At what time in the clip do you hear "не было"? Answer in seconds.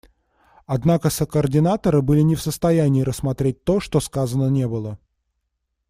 4.49-4.97